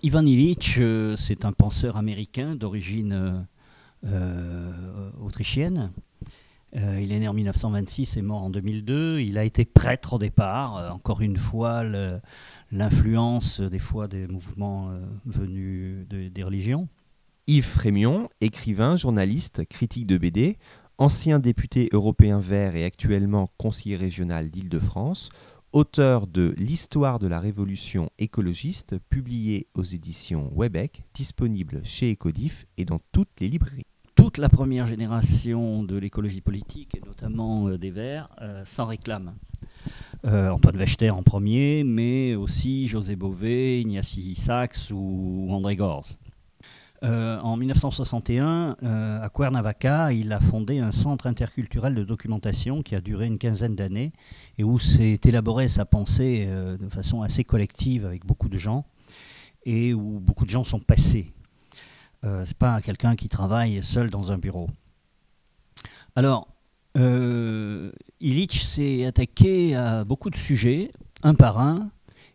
[0.00, 3.40] Ivan Illich, euh, c'est un penseur américain d'origine euh,
[4.06, 5.90] euh, autrichienne.
[6.72, 9.18] il est né en 1926 et mort en 2002.
[9.18, 10.94] Il a été prêtre au départ.
[10.94, 11.82] encore une fois,
[12.70, 14.92] l'influence des fois des mouvements
[15.26, 16.86] venus des religions.
[17.48, 20.58] Yves Frémion, écrivain, journaliste, critique de BD,
[20.98, 25.30] ancien député européen vert et actuellement conseiller régional d'Île-de-France,
[25.72, 32.84] auteur de L'histoire de la révolution écologiste, publié aux éditions Webec, disponible chez Ecodif et
[32.84, 33.84] dans toutes les librairies.
[34.14, 39.34] Toute la première génération de l'écologie politique, et notamment euh, des Verts, euh, s'en réclame.
[40.24, 46.18] Euh, Antoine Wechter en premier, mais aussi José Bové, Ignacy Sachs ou André Gorz.
[47.04, 52.96] Euh, en 1961, euh, à Cuernavaca, il a fondé un centre interculturel de documentation qui
[52.96, 54.12] a duré une quinzaine d'années
[54.58, 58.84] et où s'est élaborée sa pensée euh, de façon assez collective avec beaucoup de gens
[59.64, 61.32] et où beaucoup de gens sont passés.
[62.24, 64.68] Ce n'est pas quelqu'un qui travaille seul dans un bureau.
[66.16, 66.48] Alors,
[66.96, 70.90] Illich s'est attaqué à beaucoup de sujets,
[71.22, 71.90] un par un,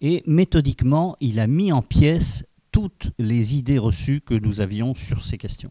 [0.00, 2.44] et méthodiquement, il a mis en pièces
[2.74, 5.70] toutes les idées reçues que nous avions sur ces questions.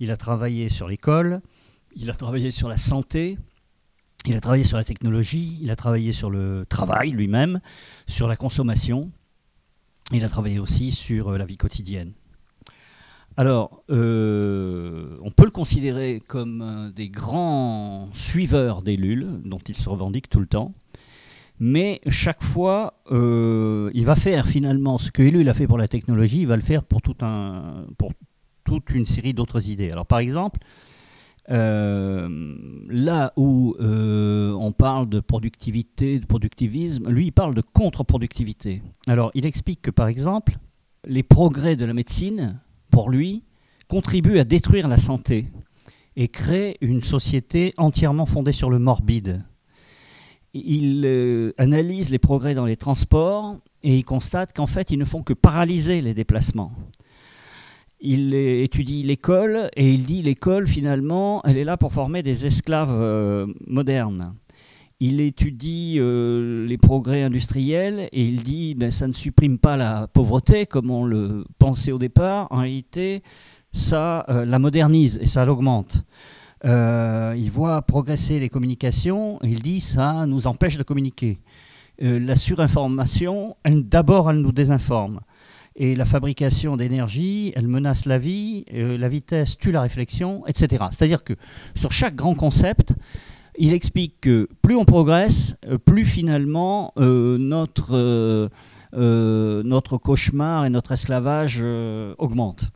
[0.00, 1.40] Il a travaillé sur l'école,
[1.94, 3.38] il a travaillé sur la santé,
[4.26, 7.60] il a travaillé sur la technologie, il a travaillé sur le travail lui-même,
[8.08, 9.12] sur la consommation,
[10.10, 12.12] il a travaillé aussi sur euh, la vie quotidienne.
[13.36, 20.28] Alors, euh, on peut le considérer comme des grands suiveurs des dont il se revendique
[20.28, 20.74] tout le temps
[21.60, 25.76] mais chaque fois, euh, il va faire finalement ce que lui il a fait pour
[25.76, 29.90] la technologie, il va le faire pour, toute une série d'autres idées.
[29.90, 30.58] Alors par exemple,
[31.50, 32.56] euh,
[32.88, 38.82] là où euh, on parle de productivité, de productivisme, lui il parle de contre-productivité.
[39.06, 40.56] Alors il explique que par exemple,
[41.06, 42.58] les progrès de la médecine,
[42.90, 43.44] pour lui,
[43.86, 45.52] contribuent à détruire la santé
[46.16, 49.44] et créent une société entièrement fondée sur le morbide
[50.54, 55.04] il euh, analyse les progrès dans les transports et il constate qu'en fait, ils ne
[55.04, 56.72] font que paralyser les déplacements.
[58.00, 62.90] Il étudie l'école et il dit l'école, finalement, elle est là pour former des esclaves
[62.90, 64.34] euh, modernes.
[65.00, 70.08] Il étudie euh, les progrès industriels et il dit ben, ça ne supprime pas la
[70.08, 72.48] pauvreté comme on le pensait au départ.
[72.50, 73.22] En réalité,
[73.72, 76.04] ça la modernise et ça l'augmente.
[76.64, 81.40] Euh, il voit progresser les communications, il dit ça nous empêche de communiquer.
[82.02, 85.20] Euh, la surinformation, d'abord, elle nous désinforme.
[85.76, 90.84] Et la fabrication d'énergie, elle menace la vie, euh, la vitesse tue la réflexion, etc.
[90.90, 91.34] C'est-à-dire que
[91.74, 92.94] sur chaque grand concept,
[93.56, 98.48] il explique que plus on progresse, plus finalement notre,
[98.92, 101.62] notre cauchemar et notre esclavage
[102.18, 102.70] augmentent.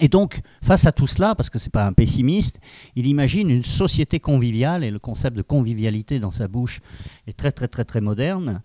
[0.00, 2.60] Et donc, face à tout cela, parce que ce n'est pas un pessimiste,
[2.96, 6.80] il imagine une société conviviale, et le concept de convivialité dans sa bouche
[7.26, 8.62] est très très très très moderne.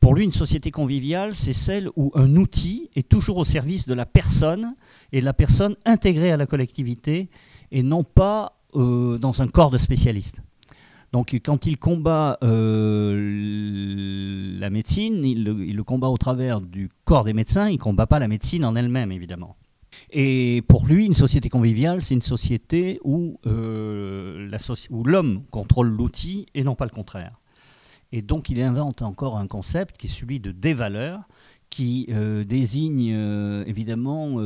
[0.00, 3.92] Pour lui, une société conviviale, c'est celle où un outil est toujours au service de
[3.92, 4.74] la personne,
[5.12, 7.28] et de la personne intégrée à la collectivité,
[7.70, 10.40] et non pas euh, dans un corps de spécialistes.
[11.12, 13.18] Donc quand il combat euh,
[14.58, 17.78] la médecine, il le, il le, combat au travers du corps des médecins, il ne
[17.78, 19.56] combat pas la médecine en elle-même, évidemment.
[20.10, 24.50] Et pour lui, une société conviviale, c'est une société où, euh,
[24.90, 27.38] où l'homme contrôle l'outil et non pas le contraire.
[28.12, 31.20] Et donc il invente encore un concept qui est celui de dévaleur,
[31.70, 34.36] qui euh, désigne euh, évidemment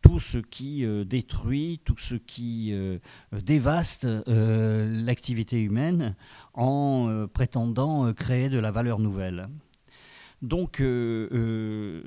[0.00, 2.74] tout ce qui détruit, tout ce qui
[3.32, 6.14] dévaste l'activité humaine
[6.52, 9.48] en prétendant créer de la valeur nouvelle.
[10.42, 10.82] Donc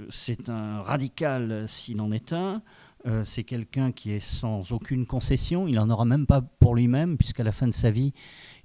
[0.09, 2.61] c'est un radical s'il en est un,
[3.05, 5.67] euh, c'est quelqu'un qui est sans aucune concession.
[5.67, 8.13] Il n'en aura même pas pour lui-même, puisqu'à la fin de sa vie,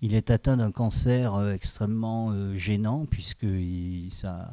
[0.00, 3.46] il est atteint d'un cancer euh, extrêmement euh, gênant, puisque
[4.10, 4.50] ça,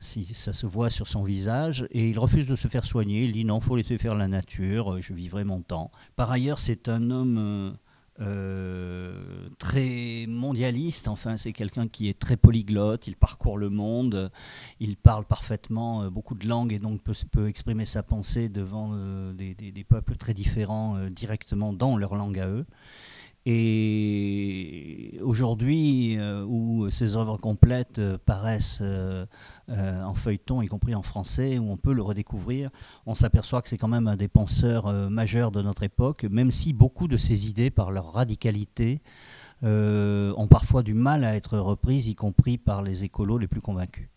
[0.00, 1.86] ça se voit sur son visage.
[1.90, 3.24] Et il refuse de se faire soigner.
[3.24, 5.90] Il dit non, faut laisser faire la nature, je vivrai mon temps.
[6.16, 7.76] Par ailleurs, c'est un homme
[8.20, 14.30] euh, très mondialiste, enfin c'est quelqu'un qui est très polyglotte, il parcourt le monde,
[14.78, 19.32] il parle parfaitement euh, beaucoup de langues et donc peut, exprimer sa pensée devant euh,
[19.32, 22.66] des, peuples très différents directement dans leur langue à eux.
[23.46, 29.24] Et aujourd'hui, euh, où ces œuvres complètes euh, paraissent euh,
[29.68, 32.68] en feuilleton, y compris en français, où on peut le redécouvrir,
[33.06, 36.74] on s'aperçoit que c'est quand même un des penseurs majeurs de notre époque, même si
[36.74, 39.00] beaucoup de ses idées, par leur radicalité,
[39.62, 44.10] ont parfois du mal à être reprises, y compris par les écolos les plus convaincus.